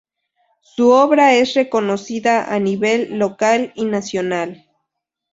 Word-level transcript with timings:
Su 0.63 0.89
obra 0.93 1.35
es 1.35 1.53
reconocida 1.53 2.51
a 2.55 2.59
nivel 2.59 3.19
local 3.19 3.71
y 3.75 3.85
nacional. 3.85 4.65